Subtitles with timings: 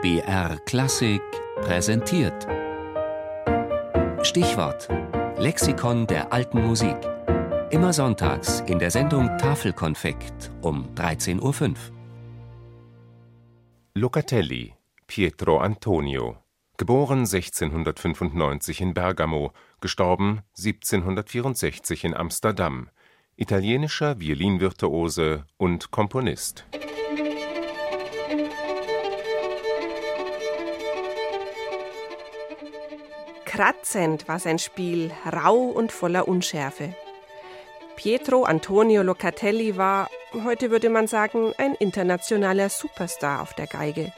[0.00, 1.22] BR Klassik
[1.56, 2.46] präsentiert.
[4.22, 4.88] Stichwort:
[5.38, 6.96] Lexikon der alten Musik.
[7.70, 11.74] Immer sonntags in der Sendung Tafelkonfekt um 13.05 Uhr.
[13.94, 14.74] Locatelli,
[15.08, 16.36] Pietro Antonio.
[16.76, 22.88] Geboren 1695 in Bergamo, gestorben 1764 in Amsterdam.
[23.34, 26.64] Italienischer Violinvirtuose und Komponist.
[33.48, 36.94] Kratzend war sein Spiel, rau und voller Unschärfe.
[37.96, 40.10] Pietro Antonio Locatelli war,
[40.44, 44.12] heute würde man sagen, ein internationaler Superstar auf der Geige.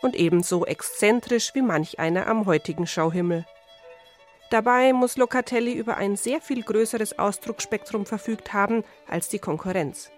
[0.00, 3.44] Und ebenso exzentrisch wie manch einer am heutigen Schauhimmel.
[4.48, 10.10] Dabei muss Locatelli über ein sehr viel größeres Ausdrucksspektrum verfügt haben als die Konkurrenz.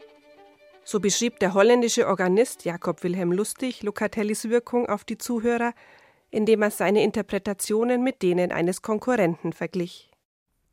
[0.84, 5.74] So beschrieb der holländische Organist Jakob Wilhelm Lustig Locatellis Wirkung auf die Zuhörer
[6.34, 10.10] indem er seine Interpretationen mit denen eines Konkurrenten verglich.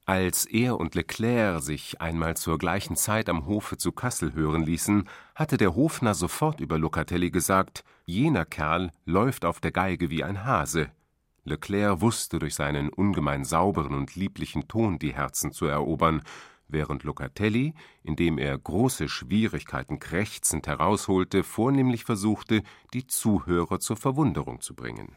[0.06, 5.08] Als er und Leclerc sich einmal zur gleichen Zeit am Hofe zu Kassel hören ließen,
[5.36, 10.44] hatte der Hofner sofort über Locatelli gesagt, jener Kerl läuft auf der Geige wie ein
[10.44, 10.90] Hase.
[11.44, 16.24] Leclerc wusste durch seinen ungemein sauberen und lieblichen Ton die Herzen zu erobern,
[16.72, 24.76] während Locatelli, indem er große Schwierigkeiten krächzend herausholte, vornehmlich versuchte, die Zuhörer zur Verwunderung zu
[24.76, 25.16] bringen.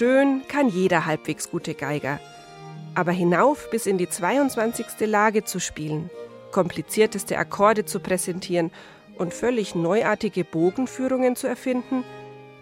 [0.00, 2.20] Schön kann jeder halbwegs gute Geiger,
[2.94, 4.86] aber hinauf bis in die 22.
[5.00, 6.10] Lage zu spielen,
[6.52, 8.70] komplizierteste Akkorde zu präsentieren
[9.18, 12.04] und völlig neuartige Bogenführungen zu erfinden,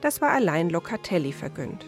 [0.00, 1.84] das war allein Locatelli vergönnt.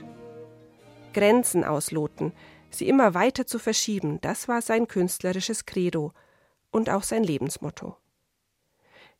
[1.13, 2.33] Grenzen ausloten,
[2.71, 6.13] sie immer weiter zu verschieben, das war sein künstlerisches Credo
[6.71, 7.97] und auch sein Lebensmotto.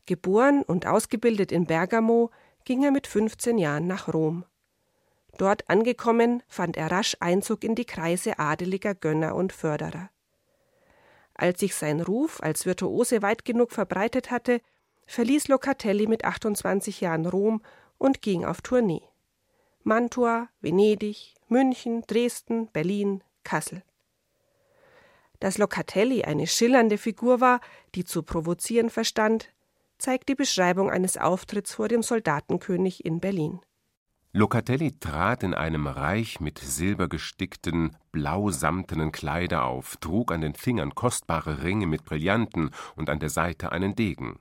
[0.07, 2.31] Geboren und ausgebildet in Bergamo,
[2.65, 4.45] ging er mit 15 Jahren nach Rom.
[5.39, 10.11] Dort angekommen, fand er rasch Einzug in die Kreise adeliger Gönner und Förderer.
[11.35, 14.61] Als sich sein Ruf als Virtuose weit genug verbreitet hatte,
[15.07, 17.63] verließ Locatelli mit 28 Jahren Rom
[17.99, 19.03] und ging auf Tournee.
[19.83, 23.83] Mantua, Venedig, München, Dresden, Berlin, Kassel.
[25.41, 27.61] Dass Locatelli eine schillernde Figur war,
[27.95, 29.51] die zu provozieren verstand,
[29.97, 33.61] zeigt die Beschreibung eines Auftritts vor dem Soldatenkönig in Berlin.
[34.33, 40.95] Locatelli trat in einem reich mit Silber gestickten, blau-samtenen Kleider auf, trug an den Fingern
[40.95, 44.39] kostbare Ringe mit Brillanten und an der Seite einen Degen.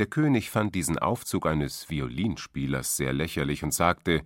[0.00, 4.22] Der König fand diesen Aufzug eines Violinspielers sehr lächerlich und sagte,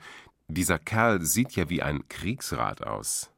[0.48, 3.30] dieser Kerl sieht ja wie ein Kriegsrat aus.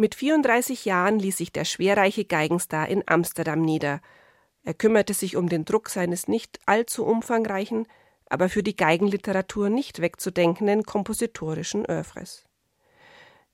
[0.00, 4.00] Mit 34 Jahren ließ sich der schwerreiche Geigenstar in Amsterdam nieder.
[4.62, 7.88] Er kümmerte sich um den Druck seines nicht allzu umfangreichen,
[8.30, 12.44] aber für die Geigenliteratur nicht wegzudenkenden kompositorischen Œuvres.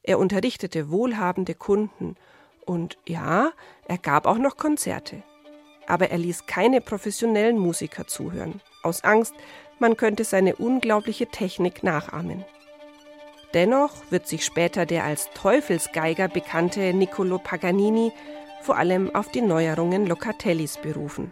[0.02, 2.14] Er unterrichtete wohlhabende Kunden
[2.66, 3.52] und ja,
[3.88, 5.22] er gab auch noch Konzerte.
[5.86, 9.32] Aber er ließ keine professionellen Musiker zuhören, aus Angst,
[9.78, 12.44] man könnte seine unglaubliche Technik nachahmen.
[13.54, 18.12] Dennoch wird sich später der als Teufelsgeiger bekannte Niccolo Paganini
[18.62, 21.30] vor allem auf die Neuerungen Locatellis berufen